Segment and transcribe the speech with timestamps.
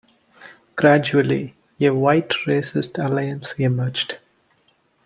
[0.77, 4.17] Gradually, a White racist alliance emerged.